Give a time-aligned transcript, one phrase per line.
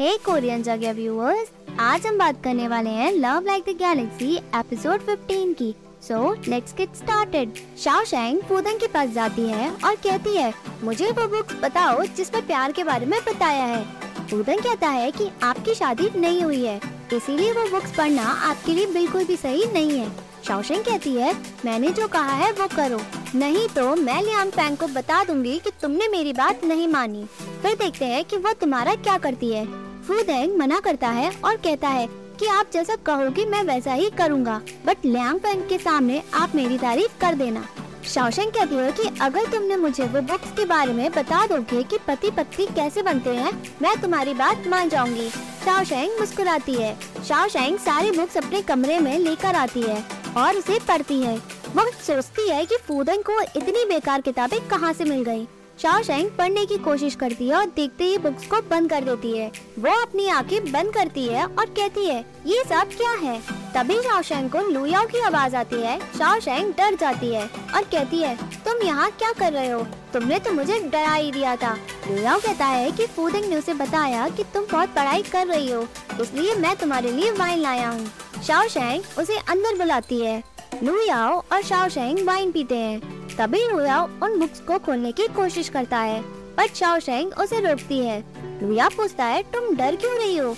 [0.00, 1.50] हे Korean जगह viewers
[1.80, 5.70] आज हम बात करने वाले हैं Love Like the Galaxy episode 15 की।
[6.02, 10.52] So let's get started Shao Shang Fudan के पास जाती है और कहती है,
[10.84, 13.82] मुझे वो बुक्स बताओ जिसमें प्यार के बारे में बताया है।
[14.30, 16.80] फूदन कहता है कि आपकी शादी नहीं हुई है,
[17.12, 20.10] इसीलिए वो बुक्स पढ़ना आपके लिए बिल्कुल भी सही नहीं है।
[20.46, 21.32] शाओशेंग कहती है,
[21.64, 23.00] मैंने जो कहा है वो करो।
[23.34, 27.24] नहीं तो मैं लियांग पैंग को बता दूँगी कि तुमने मेरी बात नहीं मानी।
[27.62, 31.88] फिर देखते हैं कि वो तुम्हारा क्या करती है। फूदेंग मना करता है और कहता
[31.88, 32.06] है
[32.40, 36.78] कि आप जैसा कहोगे मैं वैसा ही करूँगा। बट लियांग फैंग के सामने आप मेरी
[36.78, 37.66] तारीफ़ कर देना।
[38.04, 41.98] शाओशेंग कहती है कि अगर तुमने मुझे वो बुक्स के बारे में बता दोगे कि
[41.98, 45.28] पति पत्नी कैसे बनते हैं, मैं तुम्हारी बात मान जाऊँगी।
[45.64, 46.94] शाओशेंग मुस्कुराती है।
[47.28, 50.02] शाओशेंग सारी बुक्स अपने कमरे में लेकर आती है
[50.36, 51.36] और उसे पढ़ती है।
[51.76, 55.46] वो सोचती है कि फूदन को इतनी बेकार किताबें कहाँ से मिल गई।
[55.78, 59.50] शाओशेंग पढ़ने की कोशिश करती है और देखते ही बुक्स को बंद कर देती है।
[59.78, 63.38] वो अपनी आँखें बंद करती है और कहती है, ये सब क्या है?
[63.74, 68.34] तभी शाओशेंग को लुयाओ की आवाज़ आती है। शाओशेंग डर जाती है और कहती है,
[68.64, 69.82] तुम यहाँ क्या कर रहे हो?
[70.12, 71.74] तुमने तो मुझे डरा ही दिया था।
[72.10, 75.82] लुयाओ कहता है कि फूदिंग ने उसे बताया कि तुम बहुत पढ़ाई कर रही हो,
[76.22, 78.06] इसलिए मैं तुम्हारे लिए वाइन लाया हूँ।
[78.46, 80.42] शाओशेंग उसे अंदर बुलाती है।
[80.82, 85.98] लुयाओ और शाओशेंग वाइन पीते हैं। तभी लुयाओ उन बुक्स को खोलने की कोशिश करता
[85.98, 88.24] है, पर शाओशेंग उसे रोकती है।
[88.62, 90.54] लुया पूछता है, तुम डर क्यों रही हो?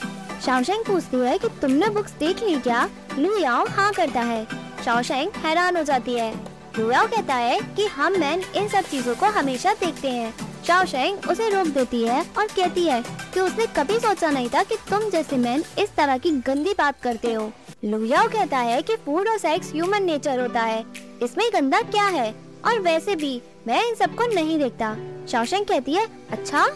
[0.47, 2.89] शाओशेंग पूछती है कि, तुमने बुक्स देख ली क्या?
[3.19, 4.47] लुयाओ हाँ करता है।
[4.85, 6.35] शाओशेंग हैरान हो जाती है।
[6.79, 10.35] लुयाओ कहता है कि, हम मैन इन सब चीज़ों को हमेशा देखते हैं।
[10.67, 13.03] शाओशेंग उसे रोक देती है और कहती है
[13.35, 16.95] कि, उसने कभी सोचा नहीं था कि तुम जैसे मैन इस तरह की गंदी बात
[17.03, 17.53] करते हो।
[17.85, 20.85] लुयाओ कहता है कि, फ़ूड और सेक्स ह्यूमन नेचर होता है।
[21.23, 22.48] इसमें गंदा क्या है?
[22.67, 24.97] और वैसे भी मैं इन सबको नहीं देखता।
[25.31, 26.67] शाओशेंग कहती है अच्छा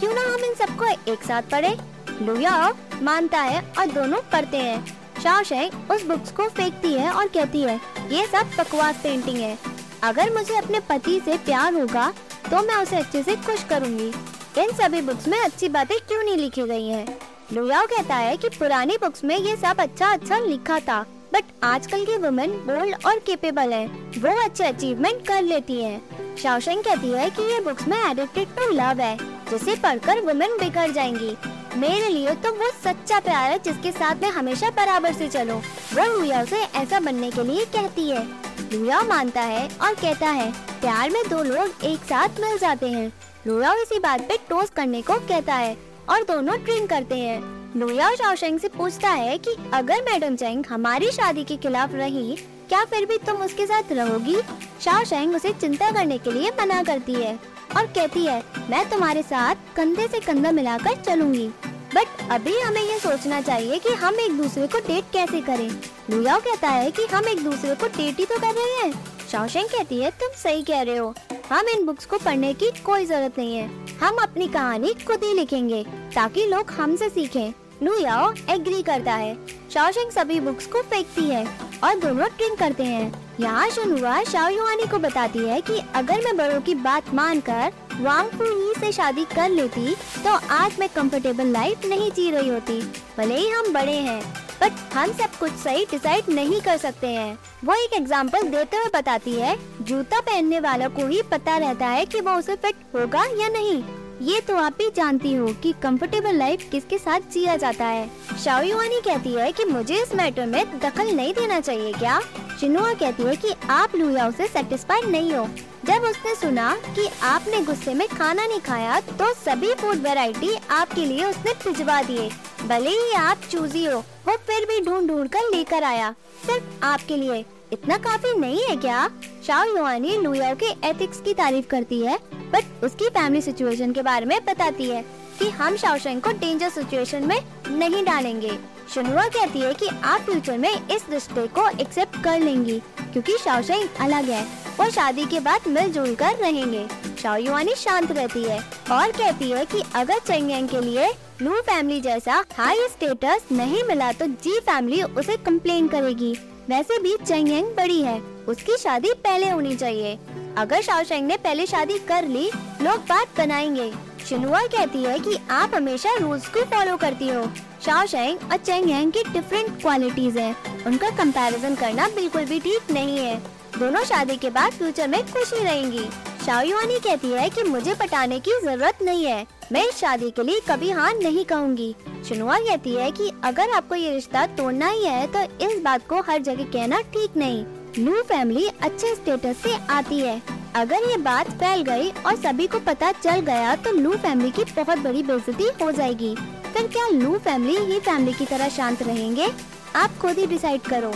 [0.00, 1.76] क्यों ना हम इन सबको एक साथ पढ़े?
[2.22, 7.62] लुयाओ मानता है और दोनों पढ़ते हैं। शाओशेंग उस बुक्स को फेंकती है और कहती
[7.62, 9.56] है, ये सब बकवास पेंटिंग है।
[10.04, 12.12] अगर मुझे अपने पति से प्यार होगा
[12.50, 14.12] तो मैं उसे अच्छे से खुश करूँगी।
[14.58, 17.18] इन सभी बुक्स में अच्छी बातें क्यों नहीं लिखी गई हैं?
[17.52, 21.04] लुयाओ कहता है कि पुरानी बुक्स में ये सब अच्छा अच्छा लिखा था।
[21.34, 23.86] बट आजकल की वुमेन बोल्ड और केपेबल है।
[24.18, 28.68] वो अच्छे अचीवमेंट कर लेती हैं। शाओशेंग कहती है कि ये बुक्स में एडिक्टेड टू
[28.68, 29.16] लव है,
[29.50, 31.36] जिसे पढ़कर वुमेन बिगड़ जाएँगी।
[31.76, 35.56] मेरे लिए तो वो सच्चा प्यार है, जिसके साथ में हमेशा बराबर से चलो।
[35.94, 38.24] वो लुया से ऐसा बनने के लिए कहती है।
[38.72, 43.12] लुया मानता है और कहता है, प्यार में दो लोग एक साथ मिल जाते हैं।
[43.46, 45.76] लुया इसी बात पे टोस्ट करने को कहता है
[46.08, 51.10] और दोनों ड्रिंक करते हैं। लुया शाओशेंग से पूछता है कि अगर मैडम चेंग हमारी
[51.10, 52.36] शादी के खिलाफ रही,
[52.68, 54.36] क्या फिर भी तुम उसके साथ रहोगी?
[54.80, 57.34] शाओशेंग उसे चिंता करने के लिए मना करती है
[57.76, 61.48] और कहती है, मैं तुम्हारे साथ कंधे से कंधा मिलाकर चलूँगी।
[61.94, 65.70] बट अभी हमें ये सोचना चाहिए कि हम एक दूसरे को डेट कैसे करें?
[66.10, 69.68] लुयाओ कहता है कि हम एक दूसरे को डेट ही तो कर रहे हैं। शाओशेंग
[69.68, 71.14] कहती है, तुम सही कह रहे हो।
[71.50, 75.32] हम इन बुक्स को पढ़ने की कोई ज़रूरत नहीं है। हम अपनी कहानी खुद ही
[75.34, 75.82] लिखेंगे,
[76.14, 77.52] ताकि लोग हमसे सीखें।
[77.82, 79.36] लुयाओ एग्री करता है।
[79.72, 81.44] शाओशेंग सभी बुक्स को फेंकती है
[81.84, 86.36] और दोनों ड्रिंक करते हैं। यहाँ शुनुआ शाओ युआनी को बताती है कि अगर मैं
[86.36, 91.84] बड़ों की बात मानकर वांग फू से शादी कर लेती तो आज मैं कंफर्टेबल लाइफ
[91.86, 92.80] नहीं जी रही होती।
[93.18, 97.38] भले ही हम बड़े हैं। बट हम सब कुछ सही डिसाइड नहीं कर सकते हैं।
[97.64, 102.04] वो एक एग्ज़ाम्पल देते हुए बताती है, जूता पहनने वाला को ही पता रहता है
[102.06, 103.82] कि वो उसे फिट होगा या नहीं।
[104.22, 108.08] ये तो आप भी जानती हो कि कंफर्टेबल लाइफ किसके साथ जिया जाता है।
[108.44, 112.20] शाओयुआनी कहती है कि मुझे इस मैटर में दखल नहीं देना चाहिए क्या?
[112.60, 115.46] चिनुआ कहती है कि आप लुयाओ से सेटिस्फाइड नहीं हो।
[115.86, 121.04] जब उसने सुना कि आपने गुस्से में खाना नहीं खाया तो सभी फ़ूड वैरायटी आपके
[121.04, 122.30] लिए उसने भिजवा दिए।
[122.62, 126.10] भले ही आप चूजी हो, वो फिर भी ढूंढ ढूंढ कर लेकर आया।
[126.46, 129.08] सिर्फ़ आपके लिए। इतना काफ़ी नहीं है क्या?
[129.46, 132.18] शाओ युआनी लुयाओ के एथिक्स की तारीफ़ करती है,
[132.52, 135.02] बट उसकी फैमिली सिचुएशन के बारे में बताती है
[135.38, 138.58] कि हम शाओशेंग को डेंजर सिचुएशन में नहीं डालेंगे।
[138.94, 143.88] शुनुआ कहती है कि आप फ्यूचर में इस रिश्ते को एक्सेप्ट कर लेंगी, क्योंकि शाओशेंग
[144.00, 144.46] अलग है।
[144.80, 146.86] और शादी के बाद मिलजुल कर रहेंगे
[147.22, 148.58] शाओयुआनी शांत रहती है
[148.92, 151.08] और कहती है कि अगर चेंगेंग के लिए
[151.42, 156.32] लू फैमिली जैसा हाई स्टेटस नहीं मिला तो जी फैमिली उसे कम्प्लेन करेगी।
[156.68, 160.18] वैसे भी चेंगेंग बड़ी है, उसकी शादी पहले होनी चाहिए।
[160.58, 162.50] अगर शाओशेंग ने पहले शादी कर ली,
[162.82, 163.92] लोग बात बनाएँगे।
[164.28, 167.44] शिनुआ कहती है कि आप हमेशा रूल्स को फॉलो करती हो।
[167.84, 173.57] शाओशेंग और चेंग की डिफरेंट क्वालिटीज हैं। उनका कंपैरिजन करना बिल्कुल भी ठीक नहीं है।
[173.76, 176.04] दोनों शादी के बाद फ्यूचर में खुशी रहेंगी।
[176.46, 180.60] शाओयुआनी कहती है कि मुझे पटाने की ज़रूरत नहीं है। मैं इस शादी के लिए
[180.68, 181.94] कभी हाँ नहीं कहूँगी।
[182.28, 186.20] शुनुआ कहती है कि अगर आपको ये रिश्ता तोड़ना ही है तो इस बात को
[186.20, 187.64] हर जगह कहना ठीक नहीं।
[187.98, 190.40] लू फैमिली अच्छे स्टेटस से आती है।
[190.76, 194.64] अगर ये बात फैल गई और सभी को पता चल गया तो लू फैमिली की
[194.74, 196.34] बहुत बड़ी बेइज्जती हो जाएगी।
[196.74, 199.48] फिर क्या लू फैमिली ही फैमिली की तरह शांत रहेंगे?
[199.96, 201.12] आप खुद ही डिसाइड करो।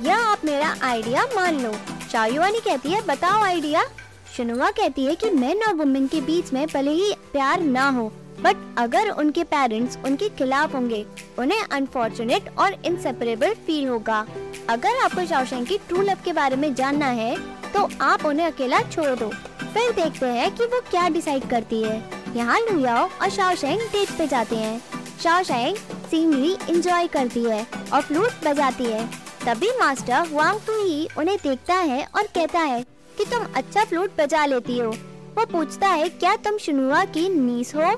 [0.00, 1.74] या आप मेरा आइडिया मान लो।
[2.14, 3.82] शायुआनी कहती है, बताओ आइडिया।
[4.36, 8.06] शनुआ कहती है कि मैन और वुमेन के बीच में भले ही प्यार ना हो
[8.40, 11.04] बट अगर उनके पेरेंट्स उनके खिलाफ होंगे,
[11.38, 14.18] उन्हें अनफॉर्चुनेट और इनसेपरेबल फील होगा।
[14.68, 17.34] अगर आपको शाओशेंग की ट्रू लव के बारे में जानना है
[17.74, 19.28] तो आप उन्हें अकेला छोड़ दो।
[19.64, 21.98] फिर देखते हैं कि वो क्या डिसाइड करती है।
[22.36, 24.80] यहाँ लुयाओ और शाओशेंग डेट पे जाते हैं।
[25.22, 25.76] शाओशेंग
[26.06, 29.08] सीनरी इंजॉय करती है और फ्लूट बजाती है।
[29.46, 32.80] तभी मास्टर वांग टू ही उन्हें देखता है और कहता है
[33.18, 34.90] कि तुम अच्छा फ्लूट बजा लेती हो।
[35.38, 37.90] वो पूछता है, क्या तुम शुनुआ की नीस हो?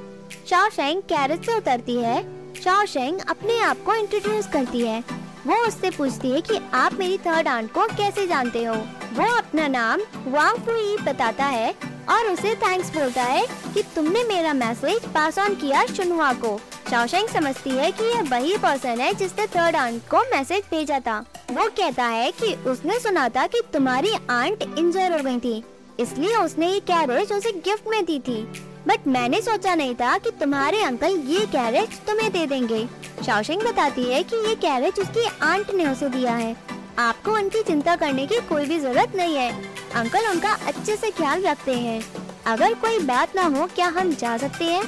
[0.51, 2.23] शाओशेंग कैरेज से उतरती है।
[2.63, 5.01] शाओशेंग अपने आप को इंट्रोड्यूस करती है।
[5.47, 8.75] वो उससे पूछती है कि आप मेरी थर्ड आंट को कैसे जानते हो?
[9.13, 11.75] वो अपना नाम वांग फुई बताता है।
[12.09, 16.59] और उसे थैंक्स बोलता है कि तुमने मेरा मैसेज पास ऑन किया शुनुआ को।
[16.91, 21.19] शाओशेंग समझती है कि यह वही पर्सन है जिसने थर्ड आंट को मैसेज भेजा था।
[21.51, 25.63] वो कहता है कि उसने सुना था कि तुम्हारी आंट इंजर हो गई थी।
[26.01, 28.43] इसलिए उसने ये कैरेज उसे गिफ्ट में दी थी।
[28.89, 32.87] बट मैंने सोचा नहीं था कि तुम्हारे अंकल ये कैरेज तुम्हें दे देंगे।
[33.27, 36.55] शाओशिंग बताती है कि ये कैरेज उसकी आंट ने उसे दिया है।
[36.99, 41.43] आपको उनकी चिंता करने की कोई भी ज़रूरत नहीं है। अंकल उनका अच्छे से ख्याल
[41.43, 42.01] रखते हैं।
[42.47, 44.85] अगर कोई बात ना हो, क्या हम जा सकते हैं?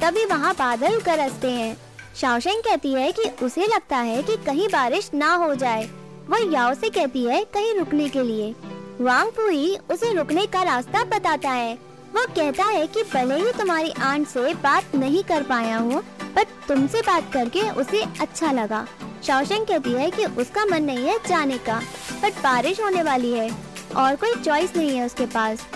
[0.00, 1.76] तभी वहाँ बादल गरजते हैं।
[2.16, 5.88] शाओशेंग कहती है कि उसे लगता है कि कहीं बारिश ना हो जाए।
[6.28, 8.54] वह याओ से कहती है कहीं रुकने के लिए।
[9.00, 11.74] वांग फुई उसे रुकने का रास्ता बताता है।
[12.14, 16.02] वो कहता है कि भले ही तुम्हारी आंट से बात नहीं कर पाया हूँ,
[16.34, 18.86] पर तुमसे बात करके उसे अच्छा लगा।
[19.24, 21.80] शाओशेंग कहती है कि उसका मन नहीं है जाने का
[22.22, 23.50] बट बारिश होने वाली है।
[23.92, 25.66] और कोई चॉइस नहीं है उसके पास।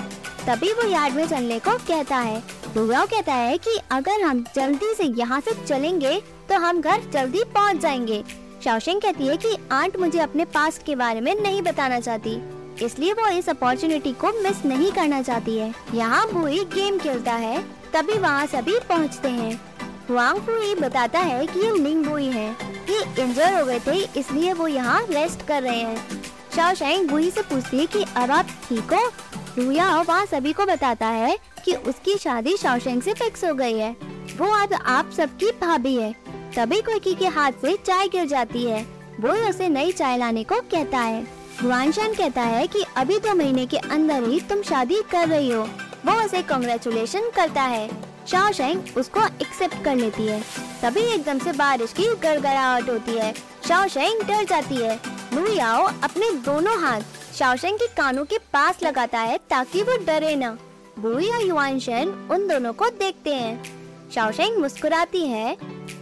[0.46, 2.43] तभी वो यार्ड में चलने को कहता है।
[2.76, 6.19] रुआओ कहता है कि अगर हम जल्दी से यहाँ से चलेंगे
[6.49, 8.22] तो हम घर जल्दी पहुँच जाएँगे।
[8.64, 12.40] शाओशेंग कहती है कि आंट मुझे अपने पास के बारे में नहीं बताना चाहती,
[12.84, 17.62] इसलिए वो इस अपॉर्चुनिटी को मिस नहीं करना चाहती है। यहाँ बुई गेम खेलता है,
[17.94, 19.61] तभी वहाँ सभी पहुँचते हैं।
[20.08, 22.50] हुआंग फुई बताता है कि ये लिंग बुई है।
[22.90, 26.22] ये इंजर हो गए थे, इसलिए वो यहाँ रेस्ट कर रहे हैं।
[26.56, 29.12] शाओशेंग बुई से पूछती है कि अब आप ठीक हो?
[29.59, 33.97] रुया वहाँ सभी को बताता है कि उसकी शादी शाओशेंग से फिक्स हो गई है।
[34.39, 36.15] वो अब आप सबकी भाभी है।
[36.56, 38.87] तभी कोकी के हाथ से चाय गिर जाती है।
[39.21, 41.23] वो उसे नई चाय लाने को कहता है।
[41.62, 45.62] गुआनशान कहता है कि अभी दो महीने के अंदर ही तुम शादी कर रही हो।
[46.07, 47.91] वो उसे कॉन्ग्रेचुलेशन करता है।
[48.31, 50.41] शाओशेंग उसको एक्सेप्ट कर लेती है।
[50.83, 53.35] तभी एकदम से बारिश की गड़गड़ाहट होती है।
[53.69, 57.01] शाओशेंग डर जाती है। लुयाओ अपने दोनों हाथ
[57.35, 60.51] शाओशेंग के कानों के पास लगाता है ताकि वो डरे न।
[60.99, 65.57] बुई और युआनशन उन दोनों को देखते हैं। शाओशेंग मुस्कुराती है।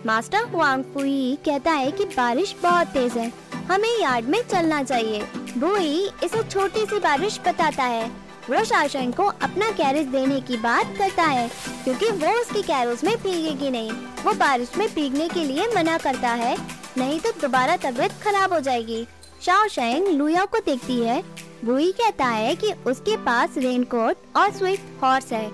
[0.07, 3.33] मास्टर हुआंग फुई कहता है कि बारिश बहुत तेज है।
[3.71, 5.23] हमें यार्ड में चलना चाहिए।
[5.59, 8.11] बुई इसे छोटी सी बारिश बताता है।
[8.51, 11.49] वो शासन को अपना कैरेज देने की बात करता है,
[11.85, 13.91] क्योंकि वो उसकी कैरोज में भीगेगी नहीं।
[14.25, 16.57] वो बारिश में भीगने के लिए मना करता है,
[16.99, 19.07] नहीं तो दोबारा तबीयत खराब हो जाएगी।
[19.47, 21.23] शाओशेंग लुया को देखती है।
[21.65, 25.47] बुई कहता है कि उसके पास रेनकोट और स्विफ्ट हॉर्स है।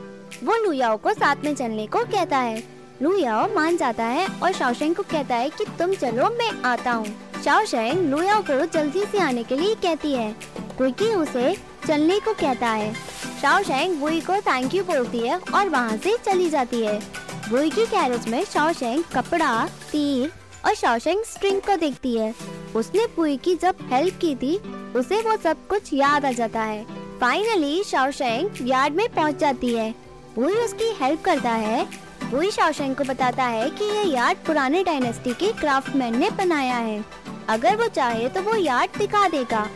[0.44, 2.64] वो लुयाओ को साथ में चलने को कहता है।
[3.02, 7.06] लुयाओ मान जाता है और शाओशेंग को कहता है कि तुम चलो, मैं आता हूँ।
[7.44, 10.36] शाओशेंग लुयाओ को जल्दी से आने के लिए कहती है।
[10.76, 12.94] क्योंकि उसे चलने को कहता है।
[13.42, 16.98] शाओशेंग बुई को थैंक यू बोलती है और वहाँ से चली जाती है।
[17.50, 20.32] वुई की कैरेज में शाओशेंग कपड़ा, तीर
[20.66, 24.56] और शाओशेंग स्ट्रिंग को देखती है। उसने पुई की जब हेल्प की थी,
[24.96, 26.86] उसे वो सब कुछ याद आ जाता है।
[27.20, 29.94] फाइनली शाओशेंग यार्ड में पहुँच जाती है।
[30.34, 31.84] पुई उसकी हेल्प करता है।
[32.30, 37.04] पुई शाओशेंग को बताता है कि ये यार्ड पुराने डायनेस्टी के क्राफ्टमैन ने बनाया है।
[37.48, 39.68] अगर वो चाहे तो वो यार्ड दिखा देगा।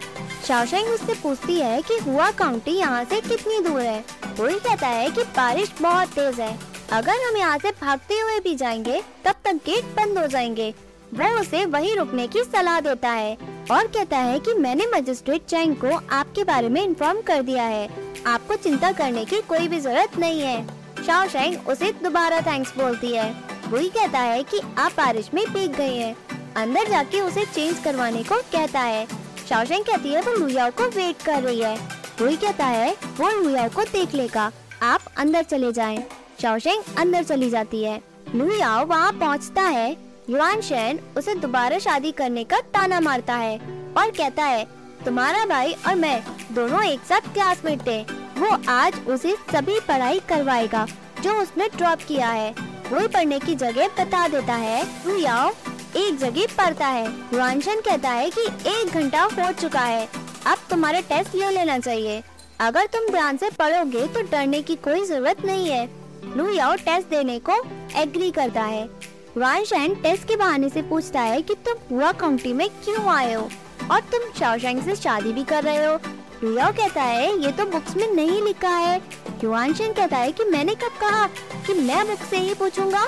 [0.49, 5.11] शाओशेंग उससे पूछती है कि हुआ काउंटी यहाँ से कितनी दूर है। कोई कहता है
[5.11, 6.58] कि बारिश बहुत तेज है।
[6.92, 10.75] अगर हम यहाँ से भागते हुए भी जाएँगे, तब तक गेट बंद हो जाएँगे।
[11.14, 13.37] वह उसे वहीं रुकने की सलाह देता है
[13.71, 17.88] और कहता है कि मैंने मजिस्ट्रेट चैंग को आपके बारे में इन्फॉर्म कर दिया है।
[18.26, 20.66] आपको चिंता करने की कोई भी ज़रूरत नहीं है।
[21.07, 23.31] शाओशेंग उसे दोबारा थैंक्स बोलती है।
[23.69, 26.16] वही कहता है कि आप बारिश में भीग गई हैं।
[26.57, 29.07] अंदर जाके उसे चेंज करवाने को कहता है।
[29.49, 31.76] शाओशेंग कहती है वो लुयाओ को वेट कर रही है।
[32.19, 34.50] कोई कहता है, वो लुयाओ को देख लेगा।
[34.83, 36.04] आप अंदर चले जाएँ।
[36.42, 38.00] शाओशेंग अंदर चली जाती है।
[38.35, 43.56] लुयाओ वहाँ पहुँचता है। युआन शेन उसे दोबारा शादी करने का ताना मारता है
[43.96, 44.64] और कहता है,
[45.04, 46.22] तुम्हारा भाई और मैं
[46.52, 47.98] दोनों एक साथ क्लासमेट थे।
[48.38, 50.86] वो आज उसे सभी पढ़ाई करवाएगा,
[51.22, 52.50] जो उसने ड्रॉप किया है।
[52.88, 55.50] वो पढ़ने की जगह बता देता है लुयाओ
[55.96, 60.08] एक जगह पढ़ता है। युआनशन कहता है कि एक घंटा हो चुका है।
[60.46, 62.22] अब तुम्हारा टेस्ट ले लेना चाहिए।
[62.60, 65.88] अगर तुम ध्यान से पढ़ोगे तो डरने की कोई ज़रूरत नहीं है।
[66.36, 67.62] लू याओ टेस्ट देने को
[68.00, 68.88] एग्री करता है।
[69.36, 73.48] वानशैन टेस्ट के बहाने से पूछता है कि तुम हुआ काउंटी में क्यों आए हो?
[73.90, 75.98] और तुम शाओशैंग से शादी भी कर रहे हो।
[76.42, 79.00] लुयाओ कहता है, ये तो बुक्स में नहीं लिखा है।
[79.44, 81.26] युवानशन कहता है कि मैंने कब कहा
[81.66, 83.04] कि मैं बुक से ही पूछूँगा?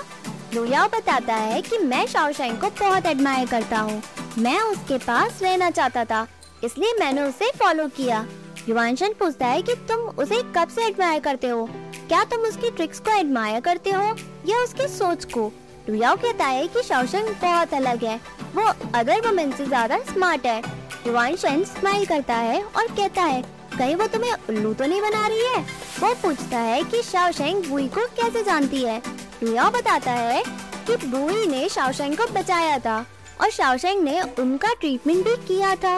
[0.55, 4.03] लुयाओ बताता है कि मैं शाओशैंग को बहुत एडमायर करता हूँ।
[4.39, 6.27] मैं उसके पास रहना चाहता था,
[6.65, 8.25] इसलिए मैंने उसे फॉलो किया।
[8.69, 11.69] युवांशन पूछता है कि तुम उसे कब से एडमायर करते हो?
[12.09, 14.03] क्या तुम उसकी ट्रिक्स को एडमायर करते हो
[14.47, 15.53] या उसकी सोच को?
[15.89, 18.17] लुयाओ कहता है कि शाओशंग बहुत अलग है।
[18.55, 18.63] वो
[18.95, 20.63] अदर वुमेन से ज़्यादा स्मार्ट है।
[21.07, 23.43] युवांशन स्माइल करता है और कहता है,
[23.79, 25.61] कहीं वो तुम्हें उल्लू तो नहीं बना रही है?
[26.01, 29.01] वो पूछता है कि शाओशेंग बुई को कैसे जानती है।
[29.43, 30.43] लुयाओ बताता है
[30.87, 32.99] कि बुई ने शाओशेंग को बचाया था
[33.41, 35.97] और शाओशेंग ने उनका ट्रीटमेंट भी किया था।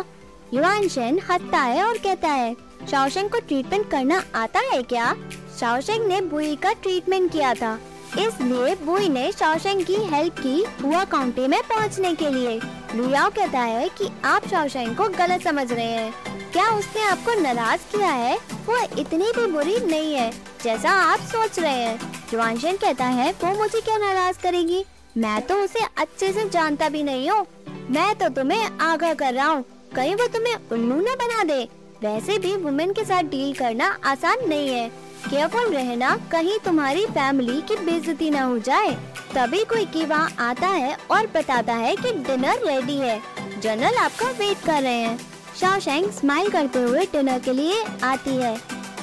[0.55, 2.55] युवान शेन हंसता है और कहता है
[2.91, 5.15] शाओशेंग को ट्रीटमेंट करना आता है क्या?
[5.61, 7.79] शाओशेंग ने बुई का ट्रीटमेंट किया था।
[8.19, 12.61] इसलिए बुई ने शाओशेंग की हेल्प की हुआ काउंटी में पहुँचने के लिए।
[12.95, 16.13] लुयाओ कहता है कि आप शाओशेंग को गलत समझ रहे हैं।
[16.53, 18.37] क्या उसने आपको नाराज़ किया है?
[18.67, 20.31] वो इतनी भी बुरी नहीं है,
[20.65, 24.85] जैसा आप सोच रहे हैं। जुआनशन कहता है, वो मुझे क्या नाराज़ करेगी?
[25.17, 27.47] मैं तो उसे अच्छे से जानता भी नहीं हूँ।
[27.91, 29.65] मैं तो तुम्हें आगाह कर रहा हूँ।
[29.97, 31.63] कहीं वो तुम्हें उल्लू न बना दे।
[32.03, 34.91] वैसे भी वुमेन के साथ डील करना आसान नहीं है।
[35.29, 38.91] केयरफुल रहना कहीं तुम्हारी फैमिली की बेइज्जती न हो जाए।
[39.35, 43.21] तभी कोई की वहाँ आता है और बताता है कि डिनर रेडी है।
[43.61, 45.19] जनरल आपका वेट कर रहे हैं।
[45.61, 48.55] शाओशेंग स्माइल करते हुए डिनर के लिए आती है।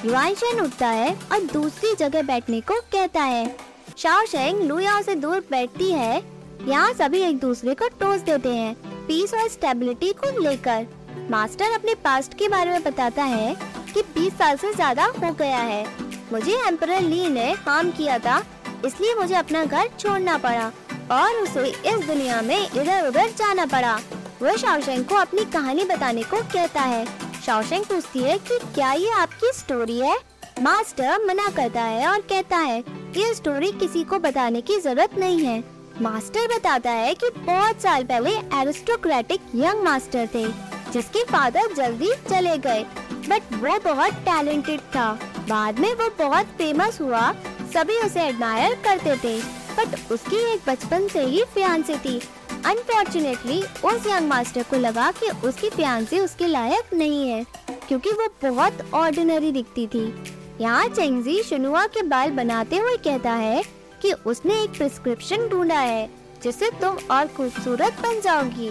[0.05, 3.45] युआनशन उठता है और दूसरी जगह बैठने को कहता है।
[3.97, 6.21] शाओशेंग लुयाओ से दूर बैठती है।
[6.67, 8.73] यहाँ सभी एक दूसरे को टोस देते हैं।
[9.07, 10.87] पीस और स्टेबिलिटी को लेकर।
[11.31, 13.55] मास्टर अपने पास्ट के बारे में बताता है
[13.93, 15.85] कि 20 साल से ज़्यादा हो गया है।
[16.33, 18.37] मुझे एम्पर ली ने हार्म किया था,
[18.85, 20.65] इसलिए मुझे अपना घर छोड़ना पड़ा
[21.11, 23.99] और उसे इस दुनिया में इधर उधर जाना पड़ा।
[24.41, 27.05] वह शाओशेंग को अपनी कहानी बताने को कहता है।
[27.45, 30.15] शाओशेंग पूछती है कि क्या ये आपकी स्टोरी है?
[30.61, 32.79] मास्टर मना करता है और कहता है,
[33.17, 35.63] ये स्टोरी किसी को बताने की ज़रूरत नहीं है।
[36.01, 40.45] मास्टर बताता है कि बहुत साल पहले एरिस्टोक्रेटिक यंग मास्टर थे,
[40.91, 42.83] जिसके फादर जल्दी चले गए,
[43.29, 45.07] बट वो बहुत टैलेंटेड था।
[45.49, 47.31] बाद में वो बहुत फ़ेमस हुआ।
[47.73, 49.37] सभी उसे एडमायर करते थे।
[49.75, 52.19] बट उसकी एक बचपन से ही फियांसी थी।
[52.65, 57.43] अनफॉर्चुनेटली उस यंग मास्टर को लगा कि उसकी फियांसी उसके लायक नहीं है,
[57.87, 60.05] क्योंकि वो बहुत ऑर्डिनरी दिखती थी।
[60.61, 63.63] यहाँ चेंगजी शनुआ के बाल बनाते हुए कहता है
[64.01, 66.09] कि उसने एक प्रिस्क्रिप्शन ढूंढा है
[66.43, 68.69] जिससे तुम और खूबसूरत बन जाओगी।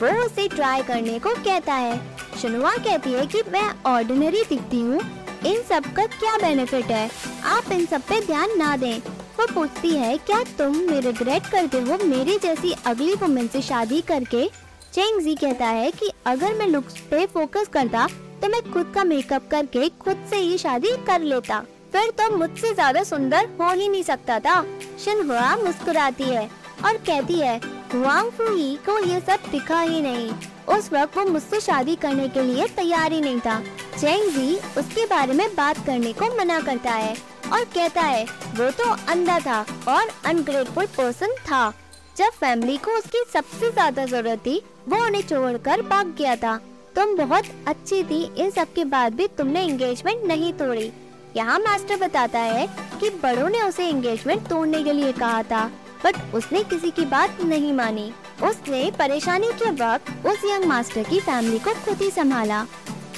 [0.00, 1.98] वो उसे ट्राई करने को कहता है।
[2.42, 5.00] शनुआ कहती है कि मैं ऑर्डिनरी दिखती हूँ
[5.46, 7.10] इन सब का क्या बेनिफिट है?
[7.46, 8.98] आप इन सब पे ध्यान ना दें।
[9.38, 14.00] वो पूछती है, क्या तुम मेरे रिग्रेट करते हो मेरी जैसी अगली वुमेन से शादी
[14.02, 14.46] करके?
[14.94, 18.06] चेंग जी कहता है कि अगर मैं लुक्स पे फोकस करता
[18.42, 21.60] तो मैं खुद का मेकअप करके खुद से ही शादी कर लेता।
[21.92, 24.62] फिर तो मुझसे ज़्यादा सुंदर हो ही नहीं सकता था।
[25.04, 26.48] शिनहुआ मुस्कुराती है
[26.84, 27.60] और कहती है,
[27.94, 30.30] वांग फुही को ये सब दिखा ही नहीं।
[30.76, 33.62] उस वक्त वो मुझसे शादी करने के लिए तैयार ही नहीं था।
[33.94, 37.14] चेंग जी उसके बारे में बात करने को मना करता है
[37.52, 41.72] और कहता है, वो तो अंधा था और अनग्रेटफुल पर्सन था।
[42.16, 46.56] जब फैमिली को उसकी सबसे ज़्यादा ज़रूरत थी, वो उन्हें छोड़कर भाग गया था।
[46.96, 50.90] तुम बहुत अच्छी थी, इन सब के बाद भी तुमने एंगेजमेंट नहीं तोड़ी।
[51.36, 52.66] यहाँ मास्टर बताता है
[53.00, 55.70] कि बड़ों ने उसे एंगेजमेंट तोड़ने के लिए कहा था
[56.04, 58.12] बट उसने किसी की बात नहीं मानी।
[58.44, 62.64] उसने परेशानी के वक्त उस यंग मास्टर की फैमिली को खुद ही संभाला।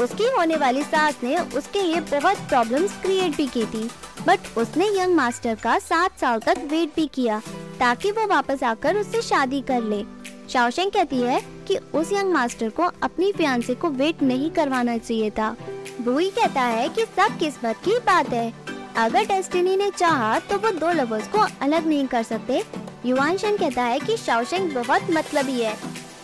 [0.00, 3.88] उसकी होने वाली सास ने उसके लिए बहुत प्रॉब्लम्स क्रिएट भी की थी।
[4.26, 7.38] बट उसने यंग मास्टर का सात साल तक वेट भी किया,
[7.80, 10.02] ताकि वो वापस आकर उससे शादी कर ले।
[10.48, 15.30] शाओशेंग कहती है कि उस यंग मास्टर को अपनी फियांसे को वेट नहीं करवाना चाहिए
[15.30, 15.56] था।
[16.00, 18.52] बुई कहता है कि सब किस्मत की बात है।
[18.96, 22.62] अगर डेस्टिनी ने चाहा तो वो दो लवर्स को अलग नहीं कर सकते।
[23.06, 25.76] युवानशन कहता है कि शाओशेंग बहुत मतलबी है।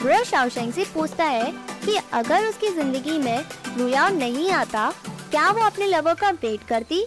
[0.03, 1.51] वो शाओशेंग से पूछता है
[1.85, 3.45] कि अगर उसकी ज़िंदगी में
[3.79, 4.91] लुयाओ नहीं आता,
[5.31, 7.05] क्या वो अपने लवर का वेट करती?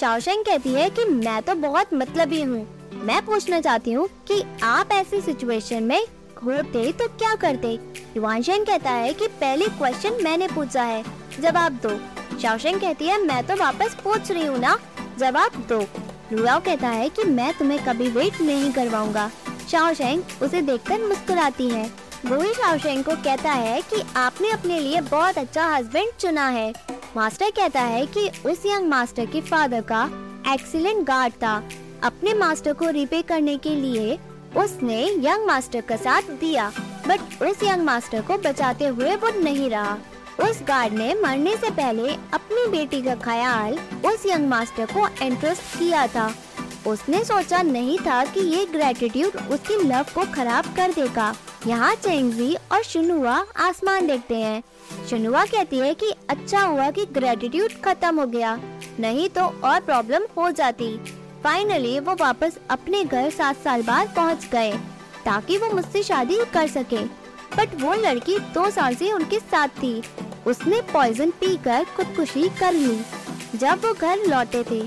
[0.00, 2.66] शाओशेंग कहती है कि मैं तो बहुत मतलबी हूँ।
[3.04, 6.00] मैं पूछना चाहती हूँ कि आप ऐसी सिचुएशन में
[6.44, 7.72] होते तो क्या करते?
[8.16, 11.02] युवानशेन कहता है कि पहले क्वेश्चन मैंने पूछा है,
[11.40, 11.98] जवाब दो।
[12.38, 14.78] शाओशेंग कहती है, मैं तो वापस पूछ रही हूँ ना?
[15.18, 15.84] जवाब दो।
[16.32, 19.30] लुआओ कहता है कि, मैं तुम्हें कभी वेट नहीं करवाऊँगा।
[19.70, 25.38] शाओशेंग उसे देखकर मुस्कुराती है। वही शाओशेंग को कहता है कि आपने अपने लिए बहुत
[25.38, 26.72] अच्छा हस्बैंड चुना है।
[27.16, 30.04] मास्टर कहता है कि उस यंग मास्टर के फादर का
[30.52, 31.56] एक्सीलेंट गार्ड था।
[32.02, 34.18] अपने मास्टर को रिपे करने के लिए
[34.56, 36.68] उसने यंग मास्टर का साथ दिया
[37.08, 39.96] बट उस यंग मास्टर को बचाते हुए वो नहीं रहा।
[40.40, 45.78] उस गार्ड ने मरने से पहले अपनी बेटी का ख्याल उस यंग मास्टर को इंटरेस्ट
[45.78, 46.30] किया था।
[46.86, 51.34] उसने सोचा नहीं था कि ये ग्रेटिट्यूड उसकी लव को खराब कर देगा।
[51.66, 54.62] यहाँ चेंगजी और शुनुआ आसमान देखते हैं।
[55.10, 58.54] शुनुआ कहती है कि अच्छा हुआ कि ग्रेटिट्यूड खत्म हो गया।
[59.00, 60.96] नहीं तो और प्रॉब्लम हो जाती।
[61.44, 64.72] फाइनली वो वापस अपने घर सात साल बाद पहुँच गए,
[65.24, 67.04] ताकि वो मुझसे शादी कर सके।
[67.56, 70.02] बट वो लड़की दो साल से उनके साथ थी।
[70.46, 72.98] उसने पॉइजन पीकर खुदकुशी कर ली।
[73.54, 74.82] जब वो घर लौटे थे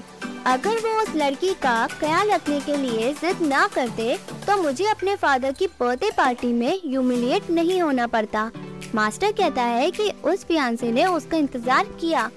[0.48, 4.18] अगर वो उस लड़की का ख्याल रखने के लिए जिद ना करते
[4.48, 8.50] तो मुझे अपने फादर की बर्थडे पार्टी में ह्यूमिलिएट नहीं होना पड़ता।
[8.96, 12.30] मास्टर कहता है कि उस फियांसे ने उसका इंतज़ार किया,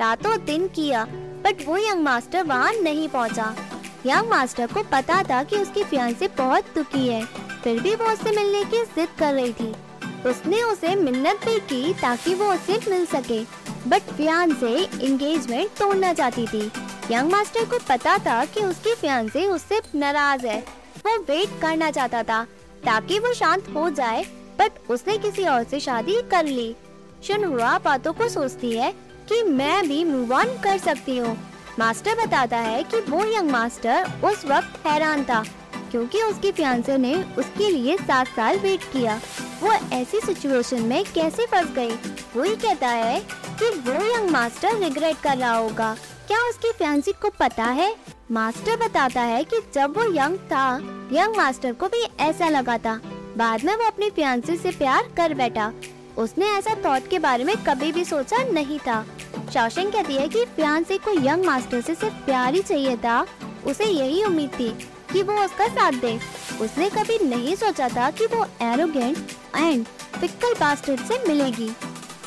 [0.00, 1.04] रातों दिन किया
[1.44, 3.54] बट वो यंग मास्टर वहाँ नहीं पहुँचा।
[4.06, 7.24] यंग मास्टर को पता था कि उसकी फियांसे बहुत दुखी है।
[7.64, 9.74] फिर भी वो उससे मिलने की जिद कर रही थी।
[10.28, 13.42] उसने उसे मिन्नत भी की ताकि वो उससे मिल सके
[13.88, 16.70] बट फियांसे एंगेजमेंट तोड़ना चाहती थी।
[17.10, 20.58] यंग मास्टर को पता था कि उसकी फियांसे उससे नाराज़ है।
[21.04, 22.42] वो वेट करना चाहता था,
[22.84, 24.24] ताकि वो शांत हो जाए
[24.58, 26.74] बट उसने किसी और से शादी कर ली।
[27.24, 28.90] शुनहुआ बातों को सोचती है
[29.28, 31.36] कि मैं भी मूव ऑन कर सकती हूँ।
[31.78, 35.42] मास्टर बताता है कि वो यंग मास्टर उस वक्त हैरान था,
[35.90, 39.20] क्योंकि उसकी फियांसे ने उसके लिए सात साल वेट किया।
[39.62, 41.94] वो ऐसी सिचुएशन में कैसे फंस गई?
[42.36, 43.20] वही कहता है
[43.60, 47.96] कि वो यंग मास्टर रिग्रेट कर रहा होगा। क्या उसकी फैंसी को पता है?
[48.30, 50.76] मास्टर बताता है कि जब वो यंग था,
[51.12, 53.00] यंग मास्टर को भी ऐसा लगा था।
[53.36, 55.72] बाद में वो अपनी फियांसी से प्यार कर बैठा।
[56.18, 59.06] उसने ऐसा थॉट के बारे में कभी भी सोचा नहीं था।
[59.54, 63.26] शौशन कहती है कि फियांसी को यंग मास्टर से सिर्फ़ प्यार ही चाहिए था।
[63.66, 64.68] उसे यही उम्मीद थी
[65.12, 66.20] कि वो उसका साथ दे।
[66.60, 69.18] उसने कभी नहीं सोचा था कि वो एरोगेंट
[69.56, 69.84] एंड
[70.20, 71.76] फिक्कल बास्टर्ड से मिलेगी।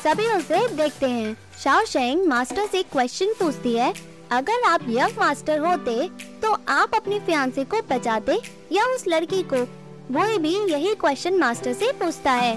[0.04, 3.92] सभी उसे देखते हैं। शाओ शेंग मास्टर से क्वेश्चन पूछती है,
[4.32, 6.08] अगर आप यंग मास्टर होते
[6.42, 8.38] तो आप अपनी फियांसे को बचाते
[8.72, 9.62] या उस लड़की को?
[10.10, 12.54] वो भी यही क्वेश्चन मास्टर से पूछता है।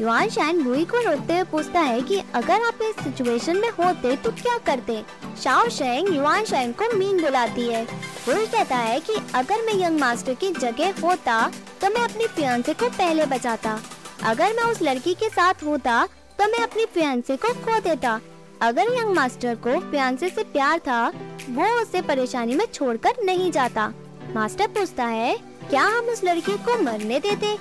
[0.00, 4.16] युवान शैन बुई को रोते हुए पूछता है कि, अगर आप इस सिचुएशन में होते
[4.16, 5.02] तो क्या करते?
[5.42, 10.00] शाओ शेंग युआन शैन को मीन बुलाती है। वो कहता है कि, अगर मैं यंग
[10.00, 11.40] मास्टर की जगह होता
[11.80, 13.80] तो मैं अपनी फियांसे को पहले बचाता।
[14.24, 16.06] अगर मैं उस लड़की के साथ होता
[16.38, 18.20] तो मैं अपनी फियांसे को खो देता।
[18.62, 21.12] अगर यंग मास्टर को फियांसे से प्यार था,
[21.50, 23.92] वो उसे परेशानी में छोड़कर नहीं जाता।
[24.34, 25.36] मास्टर पूछता है,
[25.70, 27.56] क्या हम उस लड़की को मरने देते?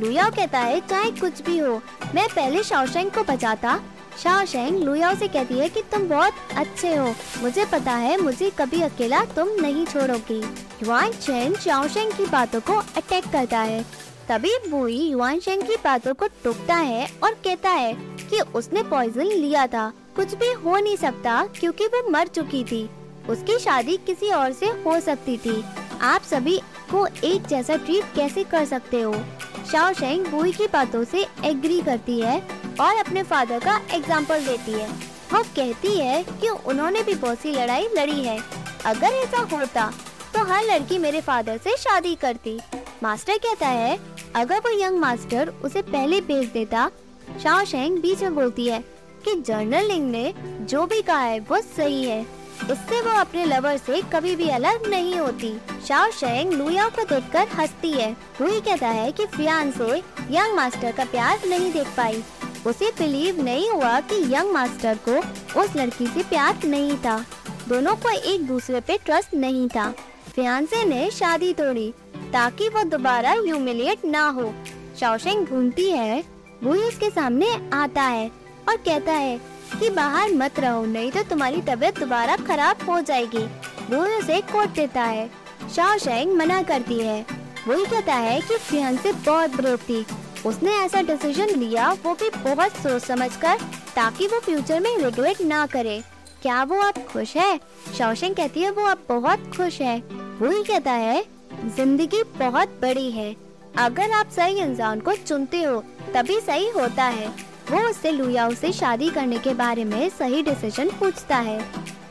[0.00, 1.80] लुया कहता है, चाहे कुछ भी हो,
[2.14, 3.80] मैं पहले शाओशेंग को बचाता।
[4.22, 8.80] शाओशेंग लुया से कहती है कि तुम बहुत अच्छे हो। मुझे पता है, मुझे कभी
[8.80, 10.40] अकेला तुम नहीं छोड़ोगी।
[10.82, 16.12] युआन चेन शाओशेंग की बातों को अटैक करता है। तभी बुई युआन शेंग की बातों
[16.14, 20.96] को टूकता है और कहता है कि उसने पॉइजन लिया था। कुछ भी हो नहीं
[20.96, 22.88] सकता क्योंकि वो मर चुकी थी।
[23.28, 25.62] उसकी शादी किसी और से हो सकती थी।
[26.02, 26.58] आप सभी
[26.90, 29.14] को एक जैसा ट्रीट कैसे कर सकते हो?
[29.72, 32.38] शाओ शेंग बुई की बातों से एग्री करती है
[32.80, 34.88] और अपने फादर का एग्ज़ाम्पल देती है।
[35.32, 38.38] वो कहती है कि उन्होंने भी बहुत सी लड़ाई लड़ी है।
[38.86, 39.90] अगर ऐसा होता
[40.34, 42.58] तो हर लड़की मेरे फादर से शादी करती।
[43.02, 43.98] मास्टर कहता है
[44.34, 46.90] अगर वो यंग मास्टर उसे पहले भेज देता,
[47.42, 48.84] शाओ शेंग बीच में बोलती है
[49.24, 52.20] कि जर्नलिंग ने जो भी कहा है वो सही है।
[52.62, 55.52] इससे वो अपने लवर से कभी भी अलग नहीं होती।
[55.88, 59.98] शाओ शेंग लुया को देखकर हंसती है। हुई कहता है कि फियान से
[60.30, 62.24] यंग मास्टर का प्यार नहीं देख पाई।
[62.66, 65.18] उसे बिलीव नहीं हुआ कि यंग मास्टर को
[65.60, 67.24] उस लड़की से प्यार नहीं था।
[67.68, 69.94] दोनों को एक दूसरे पे ट्रस्ट नहीं था।
[70.34, 71.94] फियांसे ने शादी तोड़ी।
[72.32, 74.54] ताकि वो दोबारा ह्यूमिलिएट ना हो।
[75.00, 76.24] शाओशेंग घूमती है,
[76.64, 78.30] वो उसके सामने आता है
[78.68, 79.38] और कहता है
[79.80, 83.44] कि बाहर मत रहो, नहीं तो तुम्हारी तबीयत दोबारा खराब हो जाएगी।
[83.90, 85.30] वो उसे कोट देता है।
[85.76, 87.26] शाओशेंग मना करती है।
[87.68, 90.06] वही कहता है कि फियांसे बहुत ब्रेव थी।
[90.46, 93.56] उसने ऐसा डिसीज़न लिया, वो भी बहुत सोच समझ कर,
[93.96, 96.02] ताकि वो फ्यूचर में रिग्रेट ना करे।
[96.42, 97.60] क्या वो आप खुश है?
[97.98, 101.37] शौशन कहती है, वो अब बहुत खुश है। वो ही कहता है
[101.76, 103.34] ज़िंदगी बहुत बड़ी है।
[103.78, 105.80] अगर आप सही इंसान को चुनते हो,
[106.14, 107.28] तभी सही होता है।
[107.70, 111.60] वो उससे लुयाओ से शादी करने के बारे में सही डिसीज़न पूछता है।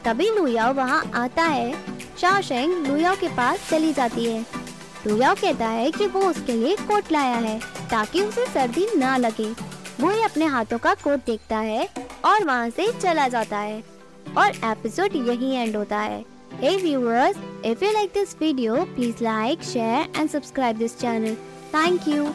[0.06, 1.74] तभी लुयाओ वहाँ आता है।
[2.22, 4.46] शाओशेंग लुयाओ के पास चली जाती है।
[5.08, 9.52] लुयाओ कहता है कि वो उसके लिए कोट लाया है, ताकि उसे सर्दी ना लगे।
[10.02, 11.88] वो ही अपने हाथों का कोट देखता है
[12.26, 13.84] और वहाँ से चला जाता है।
[14.38, 19.62] और एपिसोड यही एंड होता है। Hey viewers, if you like this video, please like,
[19.62, 21.38] share and subscribe this channel.
[21.72, 22.34] Thank you.